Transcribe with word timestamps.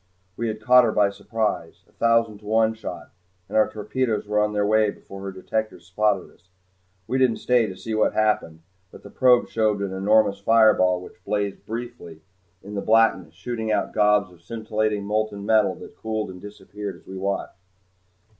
We 0.35 0.47
had 0.47 0.59
caught 0.59 0.83
her 0.83 0.91
by 0.91 1.11
surprise, 1.11 1.83
a 1.87 1.91
thousand 1.91 2.39
to 2.39 2.45
one 2.47 2.73
shot, 2.73 3.11
and 3.47 3.55
our 3.55 3.69
torpedoes 3.69 4.25
were 4.27 4.39
on 4.39 4.51
their 4.51 4.65
way 4.65 4.89
before 4.89 5.21
her 5.21 5.31
detectors 5.31 5.85
spotted 5.85 6.31
us. 6.31 6.49
We 7.05 7.19
didn't 7.19 7.37
stay 7.37 7.67
to 7.67 7.77
see 7.77 7.93
what 7.93 8.13
happened, 8.15 8.61
but 8.89 9.03
the 9.03 9.11
probe 9.11 9.47
showed 9.47 9.79
an 9.79 9.93
enormous 9.93 10.39
fireball 10.39 11.01
which 11.03 11.23
blazed 11.23 11.67
briefly 11.67 12.23
in 12.63 12.73
the 12.73 12.81
blackness, 12.81 13.35
shooting 13.35 13.71
out 13.71 13.93
globs 13.93 14.33
of 14.33 14.41
scintillating 14.41 15.03
molten 15.05 15.45
metal 15.45 15.75
that 15.75 15.95
cooled 15.95 16.31
and 16.31 16.41
disappeared 16.41 16.95
as 16.95 17.05
we 17.05 17.15
watched. 17.15 17.53